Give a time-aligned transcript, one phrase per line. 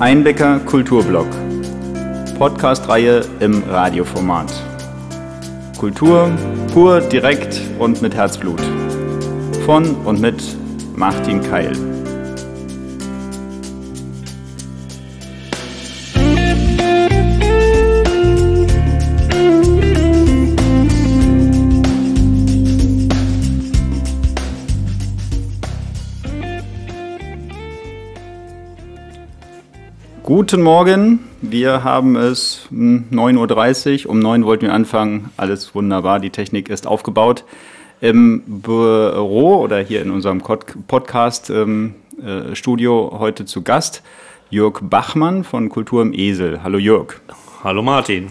[0.00, 1.28] Einbecker Kulturblog.
[2.36, 4.52] Podcast-Reihe im Radioformat.
[5.78, 6.32] Kultur
[6.72, 8.60] pur, direkt und mit Herzblut.
[9.64, 10.42] Von und mit
[10.96, 11.93] Martin Keil.
[30.36, 36.18] Guten Morgen, wir haben es 9.30 Uhr, um 9 Uhr wollten wir anfangen, alles wunderbar,
[36.18, 37.44] die Technik ist aufgebaut.
[38.00, 44.02] Im Büro oder hier in unserem Podcast-Studio ähm, äh, heute zu Gast
[44.50, 46.64] Jörg Bachmann von Kultur im Esel.
[46.64, 47.20] Hallo Jörg.
[47.62, 48.30] Hallo Martin.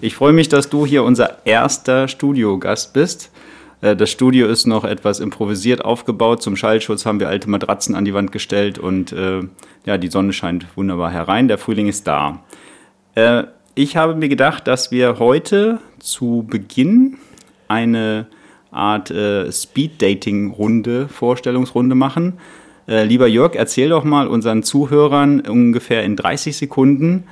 [0.00, 3.30] Ich freue mich, dass du hier unser erster Studiogast bist.
[3.80, 6.42] Äh, das Studio ist noch etwas improvisiert aufgebaut.
[6.42, 9.42] Zum Schallschutz haben wir alte Matratzen an die Wand gestellt und äh,
[9.86, 11.48] ja, die Sonne scheint wunderbar herein.
[11.48, 12.42] Der Frühling ist da.
[13.14, 17.18] Äh, ich habe mir gedacht, dass wir heute zu Beginn
[17.68, 18.26] eine
[18.70, 22.34] Art äh, Speed-Dating-Runde, Vorstellungsrunde machen.
[22.88, 27.24] Äh, lieber Jörg, erzähl doch mal unseren Zuhörern ungefähr in 30 Sekunden,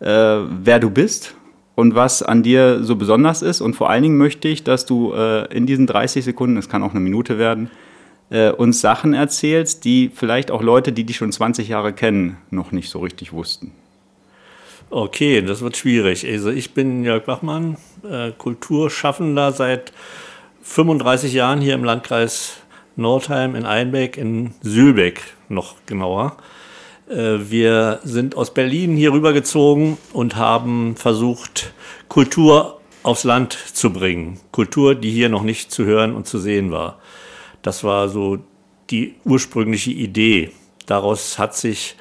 [0.00, 1.34] äh, wer du bist
[1.74, 3.60] und was an dir so besonders ist.
[3.60, 6.82] Und vor allen Dingen möchte ich, dass du äh, in diesen 30 Sekunden, es kann
[6.82, 7.70] auch eine Minute werden,
[8.30, 12.72] äh, uns Sachen erzählst, die vielleicht auch Leute, die dich schon 20 Jahre kennen, noch
[12.72, 13.72] nicht so richtig wussten.
[14.90, 16.26] Okay, das wird schwierig.
[16.26, 17.78] Also ich bin Jörg Bachmann,
[18.08, 19.92] äh, Kulturschaffender seit
[20.62, 22.58] 35 Jahren hier im Landkreis
[22.96, 26.36] Nordheim in Einbeck, in Sülbeck noch genauer.
[27.08, 31.72] Äh, wir sind aus Berlin hier rübergezogen und haben versucht,
[32.08, 34.38] Kultur aufs Land zu bringen.
[34.52, 36.98] Kultur, die hier noch nicht zu hören und zu sehen war.
[37.62, 38.38] Das war so
[38.90, 40.50] die ursprüngliche Idee.
[40.86, 41.96] Daraus hat sich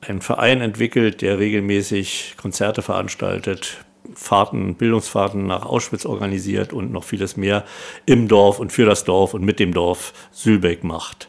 [0.00, 7.36] ein Verein entwickelt, der regelmäßig Konzerte veranstaltet, Fahrten, Bildungsfahrten nach Auschwitz organisiert und noch vieles
[7.36, 7.64] mehr
[8.06, 11.28] im Dorf und für das Dorf und mit dem Dorf Sülbeck macht.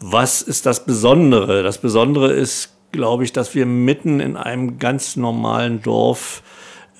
[0.00, 1.62] Was ist das Besondere?
[1.62, 6.42] Das Besondere ist, glaube ich, dass wir mitten in einem ganz normalen Dorf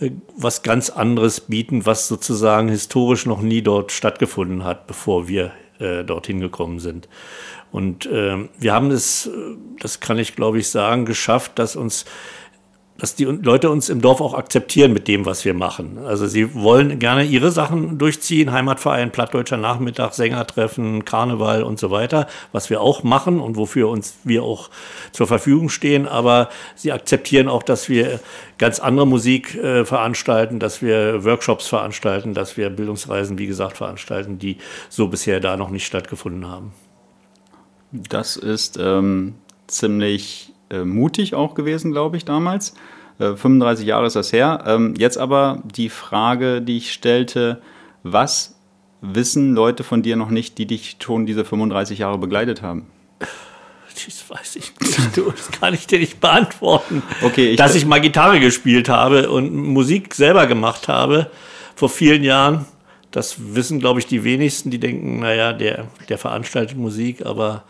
[0.00, 5.52] äh, was ganz anderes bieten, was sozusagen historisch noch nie dort stattgefunden hat, bevor wir
[5.78, 7.08] äh, dorthin gekommen sind.
[7.70, 9.30] Und äh, wir haben es, äh,
[9.80, 12.06] das kann ich glaube ich sagen, geschafft, dass uns
[12.98, 15.98] dass die Leute uns im Dorf auch akzeptieren mit dem, was wir machen.
[15.98, 22.26] Also sie wollen gerne ihre Sachen durchziehen, Heimatverein, Plattdeutscher Nachmittag, Sängertreffen, Karneval und so weiter,
[22.52, 24.70] was wir auch machen und wofür uns wir auch
[25.12, 26.08] zur Verfügung stehen.
[26.08, 28.20] Aber sie akzeptieren auch, dass wir
[28.58, 34.38] ganz andere Musik äh, veranstalten, dass wir Workshops veranstalten, dass wir Bildungsreisen, wie gesagt, veranstalten,
[34.38, 34.56] die
[34.88, 36.72] so bisher da noch nicht stattgefunden haben.
[37.92, 39.34] Das ist ähm,
[39.66, 42.74] ziemlich äh, mutig auch gewesen, glaube ich, damals.
[43.18, 44.64] Äh, 35 Jahre ist das her.
[44.66, 47.62] Ähm, jetzt aber die Frage, die ich stellte,
[48.02, 48.56] was
[49.00, 52.86] wissen Leute von dir noch nicht, die dich schon diese 35 Jahre begleitet haben?
[54.04, 55.16] Das weiß ich nicht.
[55.16, 57.02] Das kann ich dir nicht beantworten.
[57.22, 61.30] Okay, ich Dass ich mal Gitarre gespielt habe und Musik selber gemacht habe
[61.74, 62.66] vor vielen Jahren,
[63.10, 64.70] das wissen, glaube ich, die wenigsten.
[64.70, 67.64] Die denken, naja, der, der veranstaltet Musik, aber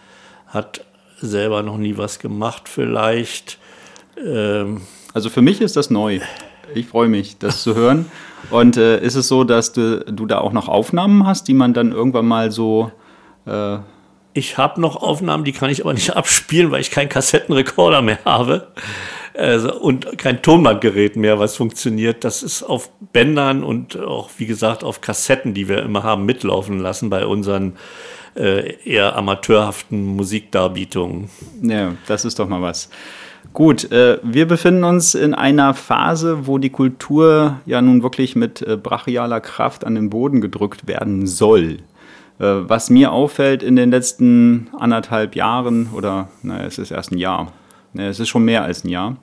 [0.48, 0.84] hat
[1.16, 3.58] selber noch nie was gemacht, vielleicht.
[4.24, 4.82] Ähm
[5.14, 6.20] also für mich ist das neu.
[6.74, 8.06] Ich freue mich, das zu hören.
[8.50, 11.72] Und äh, ist es so, dass du, du da auch noch Aufnahmen hast, die man
[11.72, 12.90] dann irgendwann mal so.
[13.46, 13.78] Äh
[14.34, 18.18] ich habe noch Aufnahmen, die kann ich aber nicht abspielen, weil ich keinen Kassettenrekorder mehr
[18.24, 18.68] habe.
[19.32, 22.24] Also, und kein Tonbandgerät mehr, was funktioniert.
[22.24, 26.78] Das ist auf Bändern und auch, wie gesagt, auf Kassetten, die wir immer haben, mitlaufen
[26.78, 27.76] lassen bei unseren
[28.36, 31.30] äh, eher amateurhaften Musikdarbietungen.
[31.62, 32.90] Ja, das ist doch mal was.
[33.52, 38.60] Gut, äh, wir befinden uns in einer Phase, wo die Kultur ja nun wirklich mit
[38.62, 41.78] äh, brachialer Kraft an den Boden gedrückt werden soll.
[42.38, 47.18] Äh, was mir auffällt in den letzten anderthalb Jahren, oder naja, es ist erst ein
[47.18, 47.52] Jahr,
[47.94, 49.16] naja, es ist schon mehr als ein Jahr,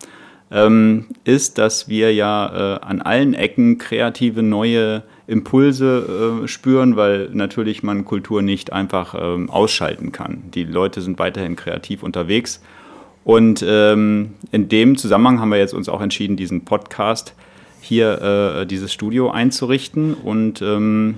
[0.51, 5.03] ähm, ist, dass wir ja äh, an allen Ecken kreative neue
[5.33, 10.43] Impulse äh, spüren, weil natürlich man Kultur nicht einfach ähm, ausschalten kann.
[10.53, 12.61] Die Leute sind weiterhin kreativ unterwegs.
[13.23, 17.33] Und ähm, in dem Zusammenhang haben wir jetzt uns auch entschieden, diesen Podcast
[17.81, 20.13] hier, äh, dieses Studio einzurichten.
[20.13, 21.15] Und ähm,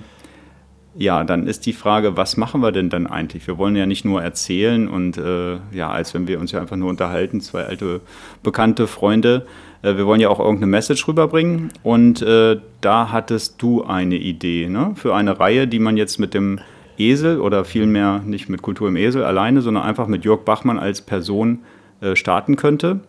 [0.96, 3.46] ja, dann ist die Frage, was machen wir denn dann eigentlich?
[3.46, 6.76] Wir wollen ja nicht nur erzählen und äh, ja, als wenn wir uns ja einfach
[6.76, 8.00] nur unterhalten, zwei alte
[8.42, 9.46] bekannte Freunde,
[9.82, 14.68] äh, wir wollen ja auch irgendeine Message rüberbringen und äh, da hattest du eine Idee
[14.68, 14.92] ne?
[14.96, 16.60] für eine Reihe, die man jetzt mit dem
[16.98, 21.02] Esel oder vielmehr nicht mit Kultur im Esel alleine, sondern einfach mit Jörg Bachmann als
[21.02, 21.60] Person
[22.00, 23.00] äh, starten könnte.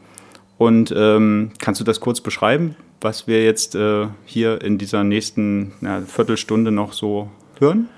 [0.58, 5.74] Und ähm, kannst du das kurz beschreiben, was wir jetzt äh, hier in dieser nächsten
[5.82, 7.30] na, Viertelstunde noch so
[7.60, 7.90] hören?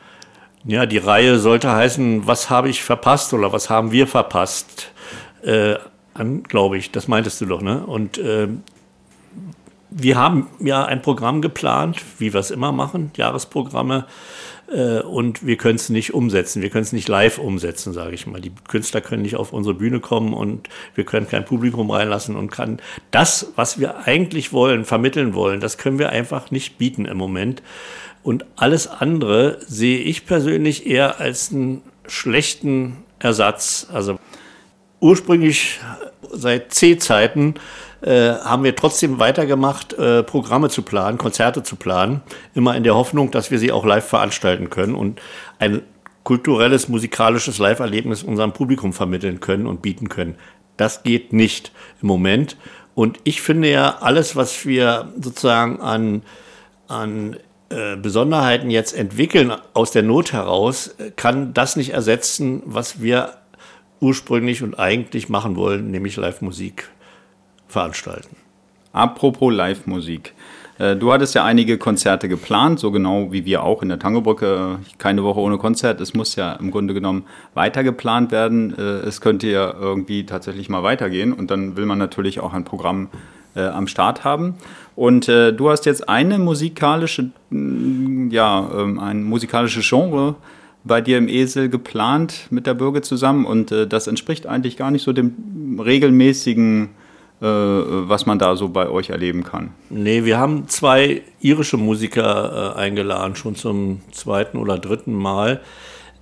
[0.65, 4.91] Ja, die Reihe sollte heißen, was habe ich verpasst oder was haben wir verpasst?
[5.41, 5.75] Äh,
[6.43, 7.85] Glaube ich, das meintest du doch, ne?
[7.85, 8.47] Und äh,
[9.89, 14.05] wir haben ja ein Programm geplant, wie wir es immer machen, Jahresprogramme,
[14.71, 16.61] äh, und wir können es nicht umsetzen.
[16.61, 18.41] Wir können es nicht live umsetzen, sage ich mal.
[18.41, 22.51] Die Künstler können nicht auf unsere Bühne kommen und wir können kein Publikum reinlassen und
[22.51, 22.79] kann
[23.11, 27.63] das, was wir eigentlich wollen, vermitteln wollen, das können wir einfach nicht bieten im Moment.
[28.21, 33.87] Und alles andere sehe ich persönlich eher als einen schlechten Ersatz.
[33.91, 34.19] Also
[34.99, 35.79] ursprünglich
[36.31, 37.55] seit C-Zeiten
[38.01, 42.21] äh, haben wir trotzdem weitergemacht, äh, Programme zu planen, Konzerte zu planen,
[42.53, 45.21] immer in der Hoffnung, dass wir sie auch live veranstalten können und
[45.57, 45.81] ein
[46.23, 50.35] kulturelles, musikalisches Live-Erlebnis unserem Publikum vermitteln können und bieten können.
[50.77, 52.55] Das geht nicht im Moment.
[52.95, 56.21] Und ich finde ja, alles, was wir sozusagen an,
[56.87, 57.35] an
[57.69, 63.38] äh, Besonderheiten jetzt entwickeln aus der Not heraus, kann das nicht ersetzen, was wir
[63.99, 66.89] ursprünglich und eigentlich machen wollen, nämlich Live-Musik
[67.67, 68.35] veranstalten.
[68.91, 70.33] Apropos Live-Musik.
[70.79, 74.79] Äh, du hattest ja einige Konzerte geplant, so genau wie wir auch in der Tangobrücke.
[74.97, 76.01] Keine Woche ohne Konzert.
[76.01, 78.75] Es muss ja im Grunde genommen weiter geplant werden.
[78.77, 82.63] Äh, es könnte ja irgendwie tatsächlich mal weitergehen und dann will man natürlich auch ein
[82.63, 83.09] Programm
[83.55, 84.55] äh, am Start haben.
[84.95, 90.35] Und äh, du hast jetzt eine musikalische, ja, ähm, ein musikalisches Genre
[90.83, 94.91] bei dir im Esel geplant mit der Bürger zusammen und äh, das entspricht eigentlich gar
[94.91, 96.89] nicht so dem regelmäßigen
[97.41, 99.71] äh, was man da so bei euch erleben kann.
[99.89, 105.61] Nee, wir haben zwei irische Musiker äh, eingeladen, schon zum zweiten oder dritten Mal.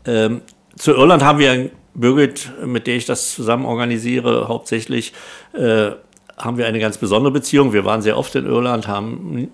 [0.06, 0.42] Ähm,
[0.76, 5.14] zu Irland haben wir Birgit, mit der ich das zusammen organisiere, hauptsächlich
[5.54, 5.90] äh,
[6.38, 7.74] haben wir eine ganz besondere Beziehung.
[7.74, 9.50] Wir waren sehr oft in Irland, haben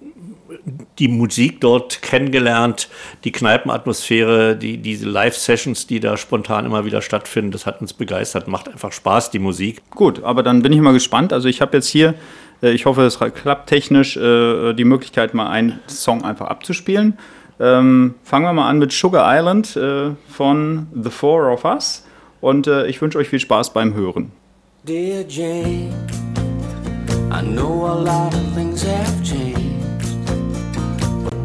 [1.00, 2.90] die Musik dort kennengelernt,
[3.24, 8.48] die Kneipenatmosphäre, die, diese Live-Sessions, die da spontan immer wieder stattfinden, das hat uns begeistert,
[8.48, 9.82] macht einfach Spaß, die Musik.
[9.92, 11.34] Gut, aber dann bin ich mal gespannt.
[11.34, 12.14] Also ich habe jetzt hier,
[12.62, 17.18] äh, ich hoffe, es klappt technisch, äh, die Möglichkeit, mal einen Song einfach abzuspielen.
[17.60, 22.06] Ähm, fangen wir mal an mit Sugar Island äh, von The Four of Us
[22.42, 24.34] und ich wünsche euch viel Spaß beim Hören.
[24.84, 25.94] Dear Jane,
[27.32, 29.63] I know a lot of things have changed.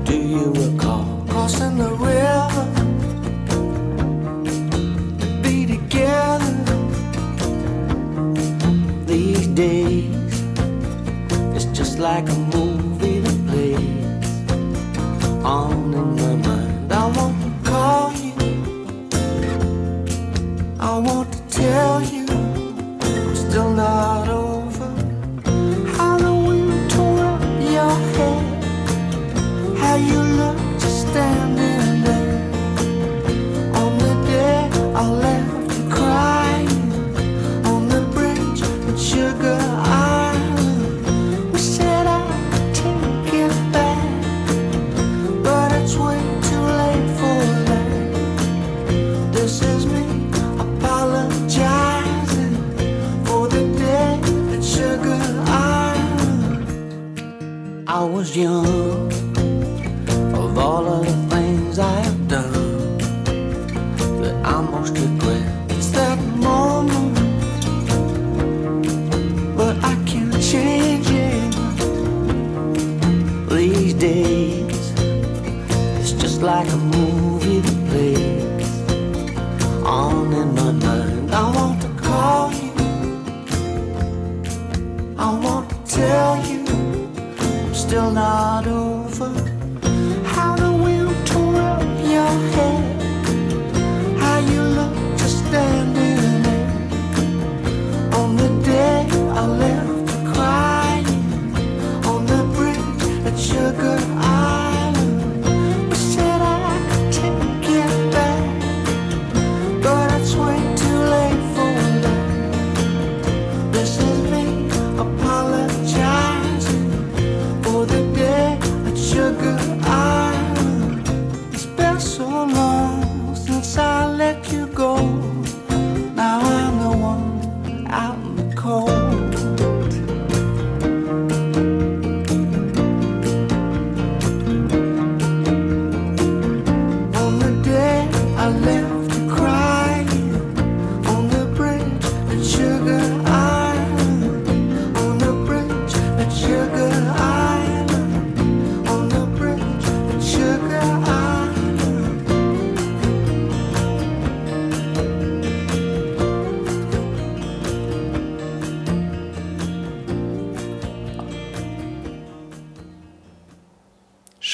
[0.09, 1.23] Do you recall?
[1.29, 2.65] Crossing the river.
[5.21, 6.55] To be together.
[9.05, 10.43] These days?
[11.55, 12.78] It's just like a movie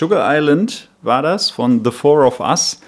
[0.05, 2.79] Sugar Island war das von The Four of Us.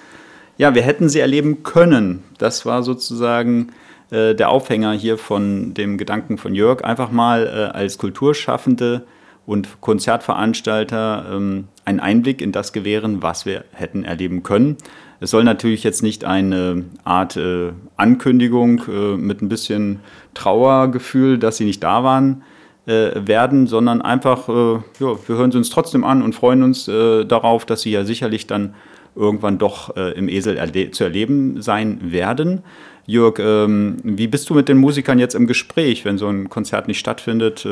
[0.58, 2.24] Ja, wir hätten sie erleben können.
[2.36, 3.72] Das war sozusagen
[4.10, 6.84] äh, der Aufhänger hier von dem Gedanken von Jörg.
[6.84, 9.06] Einfach mal äh, als Kulturschaffende
[9.46, 14.76] und Konzertveranstalter ähm, einen Einblick in das gewähren, was wir hätten erleben können.
[15.18, 20.00] Es soll natürlich jetzt nicht eine Art äh, Ankündigung äh, mit ein bisschen
[20.34, 22.42] Trauergefühl, dass sie nicht da waren,
[22.86, 24.52] äh, werden, sondern einfach, äh,
[25.00, 28.04] ja, wir hören sie uns trotzdem an und freuen uns äh, darauf, dass sie ja
[28.04, 28.74] sicherlich dann
[29.14, 32.62] irgendwann doch äh, im Esel erle zu erleben sein werden.
[33.06, 36.88] Jörg, ähm, wie bist du mit den Musikern jetzt im Gespräch, wenn so ein Konzert
[36.88, 37.66] nicht stattfindet?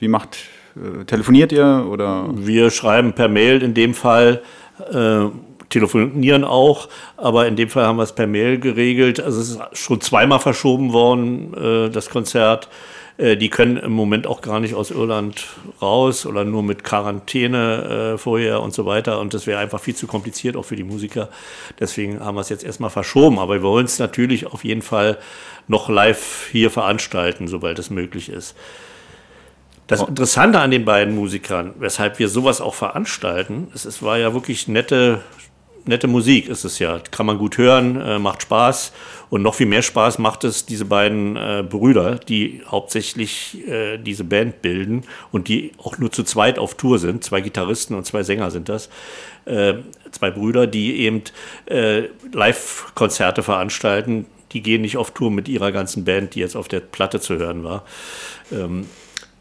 [0.00, 0.38] wie macht,
[1.06, 2.28] telefoniert ihr oder?
[2.34, 4.42] Wir schreiben per Mail in dem Fall
[5.68, 9.20] telefonieren auch, aber in dem Fall haben wir es per Mail geregelt.
[9.20, 12.68] Also es ist schon zweimal verschoben worden, äh, das Konzert.
[13.18, 15.46] Äh, die können im Moment auch gar nicht aus Irland
[15.82, 19.20] raus oder nur mit Quarantäne äh, vorher und so weiter.
[19.20, 21.28] Und das wäre einfach viel zu kompliziert auch für die Musiker.
[21.78, 23.38] Deswegen haben wir es jetzt erstmal verschoben.
[23.38, 25.18] Aber wir wollen es natürlich auf jeden Fall
[25.66, 28.56] noch live hier veranstalten, sobald es möglich ist.
[29.88, 34.34] Das Interessante an den beiden Musikern, weshalb wir sowas auch veranstalten, es, es war ja
[34.34, 35.22] wirklich nette
[35.88, 37.00] nette Musik ist es ja.
[37.10, 38.92] Kann man gut hören, äh, macht Spaß.
[39.30, 44.24] Und noch viel mehr Spaß macht es diese beiden äh, Brüder, die hauptsächlich äh, diese
[44.24, 47.24] Band bilden und die auch nur zu zweit auf Tour sind.
[47.24, 48.88] Zwei Gitarristen und zwei Sänger sind das.
[49.44, 49.74] Äh,
[50.12, 51.22] zwei Brüder, die eben
[51.66, 54.26] äh, Live-Konzerte veranstalten.
[54.52, 57.36] Die gehen nicht auf Tour mit ihrer ganzen Band, die jetzt auf der Platte zu
[57.36, 57.84] hören war.
[58.52, 58.86] Ähm,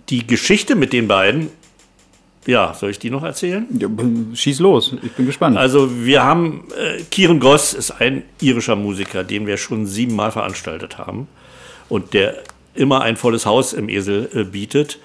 [0.10, 1.50] die Geschichte mit den beiden
[2.48, 3.68] ja, soll ich die noch erzählen?
[3.77, 3.88] Ja,
[4.34, 5.58] schieß los, ich bin gespannt.
[5.58, 10.98] Also wir haben, äh, Kieran Goss ist ein irischer Musiker, den wir schon siebenmal veranstaltet
[10.98, 11.27] haben
[11.89, 15.00] und der immer ein volles Haus im Esel äh, bietet.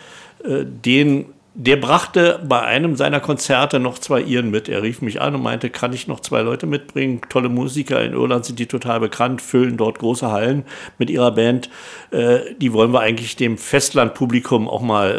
[0.45, 4.71] Äh, den der brachte bei einem seiner Konzerte noch zwei Iren mit.
[4.71, 7.21] Er rief mich an und meinte, kann ich noch zwei Leute mitbringen?
[7.29, 10.65] Tolle Musiker in Irland sind die total bekannt, füllen dort große Hallen
[10.97, 11.69] mit ihrer Band.
[12.11, 15.11] Äh, die wollen wir eigentlich dem Festlandpublikum auch mal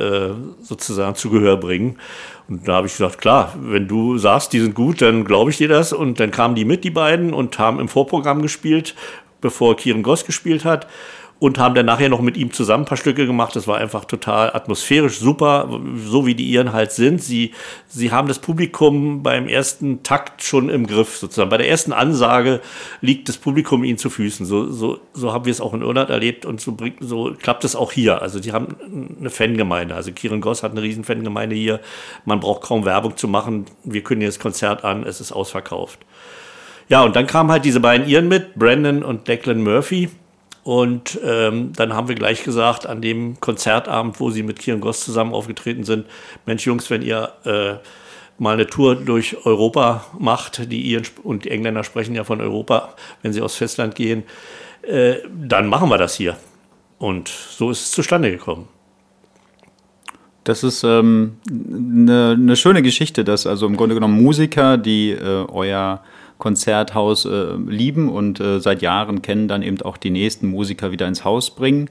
[0.41, 1.99] äh, sozusagen zu Gehör bringen.
[2.49, 5.57] Und da habe ich gesagt, klar, wenn du sagst, die sind gut, dann glaube ich
[5.57, 5.93] dir das.
[5.93, 8.95] Und dann kamen die mit, die beiden, und haben im Vorprogramm gespielt,
[9.39, 10.87] bevor Kieran Goss gespielt hat
[11.43, 13.53] und haben dann nachher noch mit ihm zusammen ein paar Stücke gemacht.
[13.57, 17.21] Das war einfach total atmosphärisch super, so wie die Iren halt sind.
[17.21, 17.51] Sie,
[17.85, 21.49] sie haben das Publikum beim ersten Takt schon im Griff, sozusagen.
[21.49, 22.61] Bei der ersten Ansage
[23.01, 24.45] liegt das Publikum ihnen zu Füßen.
[24.45, 27.75] So, so, so haben wir es auch in Irland erlebt und so, so klappt es
[27.75, 28.21] auch hier.
[28.21, 28.77] Also die haben
[29.19, 29.95] eine Fangemeinde.
[29.95, 31.81] Also Kieran Goss hat eine riesen Fangemeinde hier.
[32.23, 33.65] Man braucht kaum Werbung zu machen.
[33.83, 35.99] Wir können das Konzert an, es ist ausverkauft.
[36.87, 40.07] Ja, und dann kamen halt diese beiden Iren mit, Brandon und Declan Murphy.
[40.63, 45.03] Und ähm, dann haben wir gleich gesagt, an dem Konzertabend, wo sie mit Kieran Goss
[45.03, 46.05] zusammen aufgetreten sind,
[46.45, 47.75] Mensch Jungs, wenn ihr äh,
[48.37, 52.95] mal eine Tour durch Europa macht, die Iren und die Engländer sprechen ja von Europa,
[53.21, 54.23] wenn sie aus Festland gehen,
[54.83, 56.37] äh, dann machen wir das hier.
[56.97, 58.67] Und so ist es zustande gekommen.
[60.45, 65.45] Das ist ähm, eine, eine schöne Geschichte, dass also im Grunde genommen Musiker, die äh,
[65.47, 66.03] euer
[66.37, 71.07] Konzerthaus äh, lieben und äh, seit Jahren kennen, dann eben auch die nächsten Musiker wieder
[71.07, 71.89] ins Haus bringen.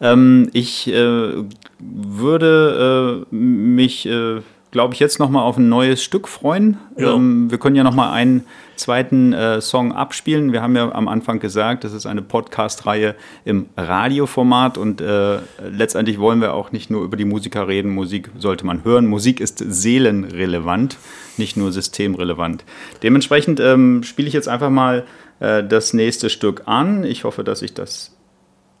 [0.00, 1.44] Ähm, ich äh,
[1.78, 6.78] würde äh, mich, äh, glaube ich, jetzt nochmal auf ein neues Stück freuen.
[6.96, 7.14] Ja.
[7.14, 8.44] Ähm, wir können ja nochmal einen
[8.76, 10.52] zweiten äh, Song abspielen.
[10.52, 15.38] Wir haben ja am Anfang gesagt, das ist eine Podcast-Reihe im Radioformat und äh,
[15.70, 17.90] letztendlich wollen wir auch nicht nur über die Musiker reden.
[17.90, 19.06] Musik sollte man hören.
[19.06, 20.98] Musik ist seelenrelevant,
[21.36, 22.64] nicht nur systemrelevant.
[23.02, 25.04] Dementsprechend ähm, spiele ich jetzt einfach mal
[25.40, 27.04] äh, das nächste Stück an.
[27.04, 28.16] Ich hoffe, dass ich das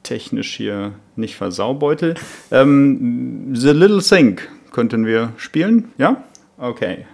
[0.02, 2.14] technisch hier nicht versaubeutel.
[2.50, 4.40] Ähm, The Little Thing
[4.72, 6.16] könnten wir spielen, ja?
[6.58, 7.06] Okay.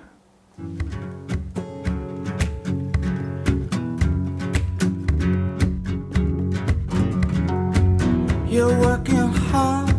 [8.48, 9.90] You're working hard,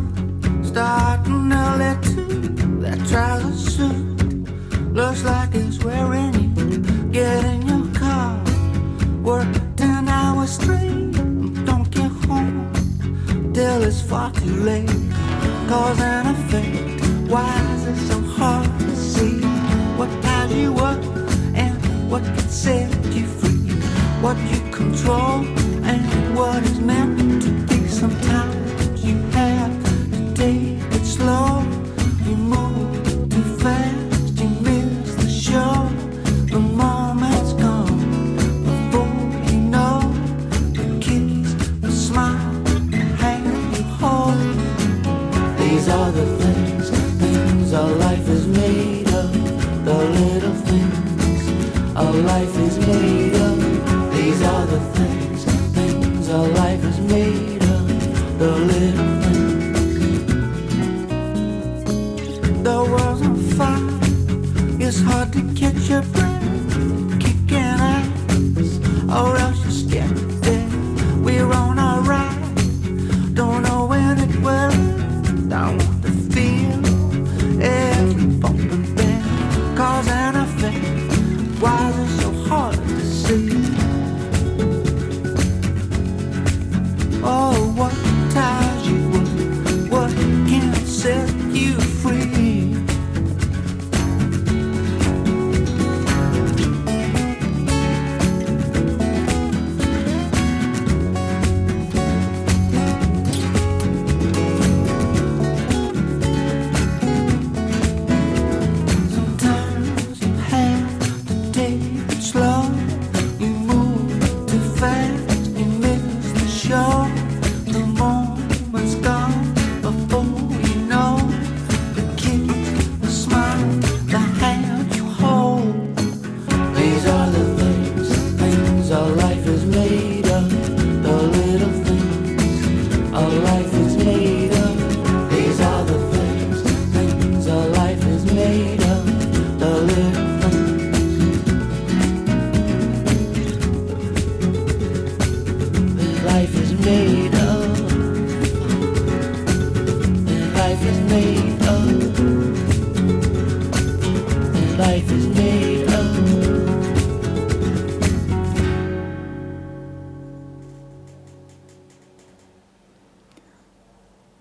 [0.64, 2.80] starting early too.
[2.80, 4.42] That trouser suit
[4.92, 6.78] looks like it's wearing you.
[7.12, 8.36] Get in your car,
[9.22, 9.46] work
[9.76, 11.12] ten hours straight.
[11.64, 12.72] Don't get home
[13.52, 14.90] till it's far too late.
[15.68, 16.97] Cause an effect.
[17.28, 19.42] Why is it so hard to see
[19.98, 21.04] what ties you up
[21.54, 23.68] and what can set you free?
[24.22, 25.44] What you control
[25.84, 27.57] and what is meant to be
[64.88, 68.80] it's hard to catch your breath, kicking ass,
[69.10, 69.57] or else.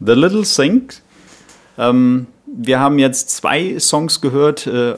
[0.08, 0.88] The Little Thing.
[1.78, 4.98] Ähm, wir haben jetzt zwei Songs gehört, äh, äh,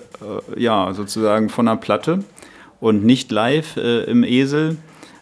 [0.55, 2.23] ja, sozusagen von der Platte
[2.79, 4.77] und nicht live äh, im Esel.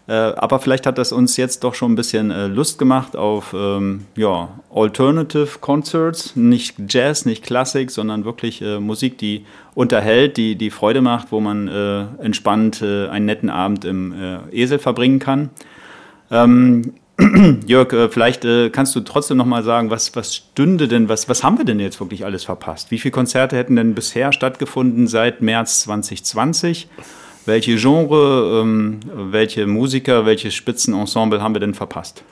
[0.08, 3.54] Äh, aber vielleicht hat das uns jetzt doch schon ein bisschen äh, Lust gemacht auf
[3.54, 10.56] ähm, ja, Alternative Concerts, nicht Jazz, nicht Klassik, sondern wirklich äh, Musik, die unterhält, die,
[10.56, 14.12] die Freude macht, wo man entspannt einen netten Abend im
[14.52, 15.52] Esel verbringen kann.
[16.32, 16.94] Ähm,
[17.66, 21.28] Jörg, äh, vielleicht äh, kannst du trotzdem noch mal sagen, was, was stünde denn, was,
[21.28, 22.92] was haben wir denn jetzt wirklich alles verpasst?
[22.92, 26.88] Wie viele Konzerte hätten denn bisher stattgefunden seit März 2020?
[27.48, 32.24] Welche Genre, ähm, welche Musiker, welches Spitzenensemble haben wir denn verpasst?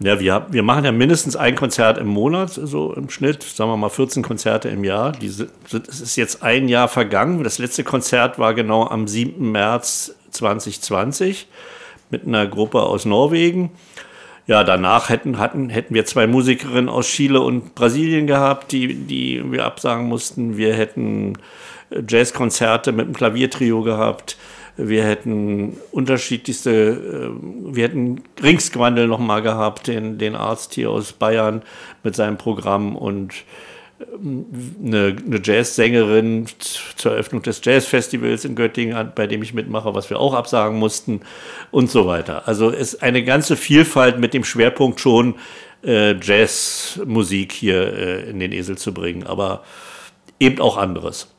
[0.00, 3.76] Ja, wir, wir machen ja mindestens ein Konzert im Monat, so im Schnitt, sagen wir
[3.76, 5.12] mal 14 Konzerte im Jahr.
[5.20, 7.44] es ist jetzt ein Jahr vergangen.
[7.44, 9.52] Das letzte Konzert war genau am 7.
[9.52, 11.46] März 2020
[12.10, 13.70] mit einer Gruppe aus Norwegen
[14.48, 19.42] ja, danach hätten, hatten, hätten wir zwei Musikerinnen aus Chile und Brasilien gehabt, die, die
[19.52, 20.56] wir absagen mussten.
[20.56, 21.34] Wir hätten
[21.90, 24.36] Jazzkonzerte mit einem Klaviertrio gehabt.
[24.76, 31.62] Wir hätten unterschiedlichste, äh, wir hätten Ringsquandel nochmal gehabt, den, den Arzt hier aus Bayern
[32.02, 33.34] mit seinem Programm und
[34.00, 36.46] eine, eine Jazzsängerin
[36.96, 41.20] zur Eröffnung des Jazzfestivals in Göttingen, bei dem ich mitmache, was wir auch absagen mussten
[41.70, 42.46] und so weiter.
[42.46, 45.34] Also es ist eine ganze Vielfalt mit dem Schwerpunkt schon
[45.84, 49.64] äh, Jazzmusik hier äh, in den Esel zu bringen, aber
[50.38, 51.34] eben auch anderes.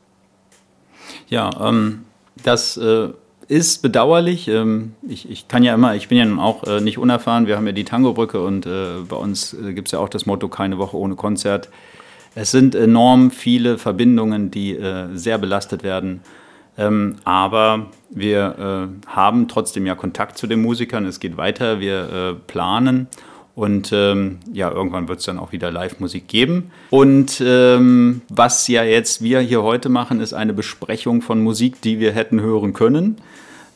[1.30, 2.04] Ja, ähm,
[2.42, 3.08] das äh,
[3.48, 4.48] ist bedauerlich.
[4.48, 7.46] Ähm, ich, ich, kann ja immer, ich bin ja auch äh, nicht unerfahren.
[7.46, 10.26] Wir haben ja die Tango-Brücke und äh, bei uns äh, gibt es ja auch das
[10.26, 11.70] Motto: keine Woche ohne Konzert.
[12.34, 16.20] Es sind enorm viele Verbindungen, die äh, sehr belastet werden.
[16.78, 21.06] Ähm, aber wir äh, haben trotzdem ja Kontakt zu den Musikern.
[21.06, 23.08] Es geht weiter, wir äh, planen.
[23.54, 26.70] Und ähm, ja, irgendwann wird es dann auch wieder Live-Musik geben.
[26.90, 31.98] Und ähm, was ja jetzt wir hier heute machen, ist eine Besprechung von Musik, die
[31.98, 33.16] wir hätten hören können.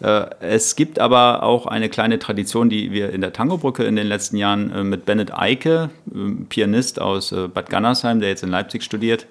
[0.01, 4.07] Äh, es gibt aber auch eine kleine Tradition, die wir in der Tangobrücke in den
[4.07, 8.51] letzten Jahren äh, mit Bennett Eike, ähm, Pianist aus äh, Bad Gannersheim, der jetzt in
[8.51, 9.27] Leipzig studiert,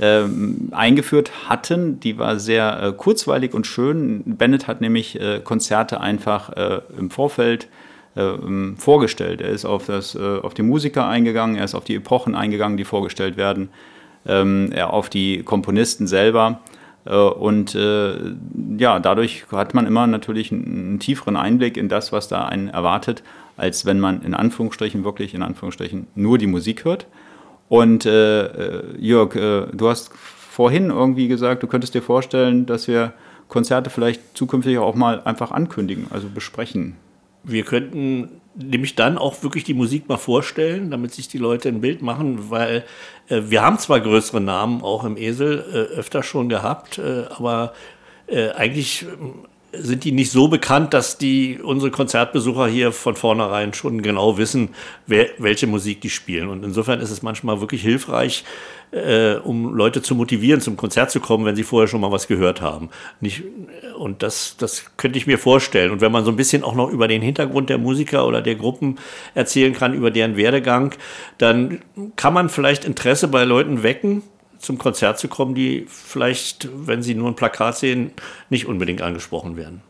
[0.00, 2.00] ähm, eingeführt hatten.
[2.00, 4.22] Die war sehr kurzweilig und schön.
[4.24, 6.50] Bennett hat nämlich Konzerte einfach
[6.98, 7.68] im Vorfeld
[8.76, 9.42] vorgestellt.
[9.42, 12.84] Er ist auf, das, auf die Musiker eingegangen, er ist auf die Epochen eingegangen, die
[12.84, 13.68] vorgestellt werden,
[14.24, 16.60] er auf die Komponisten selber.
[17.06, 18.14] Äh, und äh,
[18.76, 23.22] ja, dadurch hat man immer natürlich einen tieferen Einblick in das, was da einen erwartet,
[23.56, 27.06] als wenn man in Anführungsstrichen wirklich in Anführungsstrichen nur die Musik hört.
[27.68, 32.88] Und äh, äh Jörg, äh, du hast vorhin irgendwie gesagt, du könntest dir vorstellen, dass
[32.88, 33.12] wir
[33.48, 36.96] Konzerte vielleicht zukünftig auch mal einfach ankündigen, also besprechen.
[37.48, 41.80] Wir könnten nämlich dann auch wirklich die Musik mal vorstellen, damit sich die Leute ein
[41.80, 42.84] Bild machen, weil
[43.28, 47.72] äh, wir haben zwar größere Namen auch im Esel äh, öfter schon gehabt, äh, aber
[48.26, 49.06] äh, eigentlich äh,
[49.78, 54.70] sind die nicht so bekannt, dass die unsere Konzertbesucher hier von vornherein schon genau wissen,
[55.06, 56.48] wer, welche Musik die spielen.
[56.48, 58.44] Und insofern ist es manchmal wirklich hilfreich,
[58.92, 62.28] äh, um Leute zu motivieren, zum Konzert zu kommen, wenn sie vorher schon mal was
[62.28, 62.90] gehört haben.
[63.20, 63.42] Nicht,
[63.98, 65.90] und das, das könnte ich mir vorstellen.
[65.90, 68.54] Und wenn man so ein bisschen auch noch über den Hintergrund der Musiker oder der
[68.54, 68.98] Gruppen
[69.34, 70.94] erzählen kann, über deren Werdegang,
[71.38, 71.82] dann
[72.16, 74.22] kann man vielleicht Interesse bei Leuten wecken,
[74.66, 78.10] zum Konzert zu kommen, die vielleicht, wenn sie nur ein Plakat sehen,
[78.50, 79.80] nicht unbedingt angesprochen werden.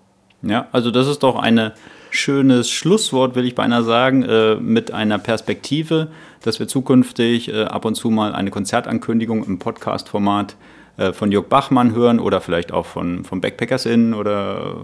[0.42, 1.72] Ja, also das ist doch ein
[2.10, 6.08] schönes Schlusswort, will ich beinahe sagen, äh, mit einer Perspektive,
[6.42, 10.56] dass wir zukünftig äh, ab und zu mal eine Konzertankündigung im Podcast-Format
[10.98, 14.76] äh, von Jörg Bachmann hören oder vielleicht auch von, von Backpackers Inn oder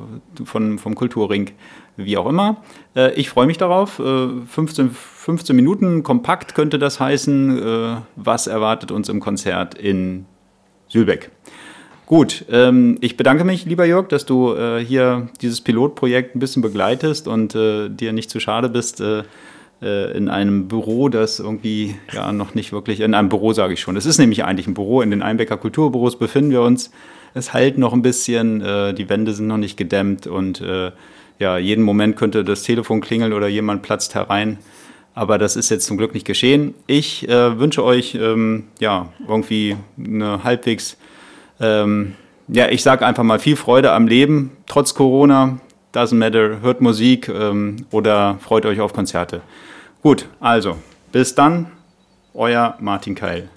[0.45, 1.51] von, vom Kulturring,
[1.97, 2.63] wie auch immer.
[2.97, 3.97] Äh, ich freue mich darauf.
[3.97, 4.91] 15, äh,
[5.23, 8.03] 15 Minuten kompakt könnte das heißen.
[8.17, 10.27] was erwartet uns im Konzert in
[10.89, 11.31] Sülbeck?
[12.07, 16.61] Gut, ähm, ich bedanke mich, lieber Jörg, dass du äh, hier dieses Pilotprojekt ein bisschen
[16.61, 19.23] begleitest und äh, dir nicht zu schade bist, äh,
[19.81, 23.81] äh, in einem Büro, das irgendwie ja noch nicht wirklich, in einem Büro sage ich
[23.81, 23.97] schon.
[23.97, 26.91] Es ist nämlich eigentlich ein Büro, in den Einbecker Kulturbüros befinden wir uns.
[27.33, 30.91] Es halt noch ein bisschen, äh, die Wände sind noch nicht gedämmt und äh,
[31.39, 34.59] ja, jeden Moment könnte das Telefon klingeln oder jemand platzt herein.
[35.15, 36.75] Aber das ist jetzt zum Glück nicht geschehen.
[36.87, 40.97] Ich äh, wünsche euch ähm, ja irgendwie eine halbwegs,
[41.61, 42.15] ähm,
[42.49, 45.59] ja, ich sage einfach mal viel Freude am Leben, trotz Corona.
[45.95, 49.43] Doesn't matter, hört Musik ähm, oder freut euch auf Konzerte.
[50.03, 50.77] Gut, also
[51.13, 51.67] bis dann,
[52.33, 53.51] euer Martin Keil.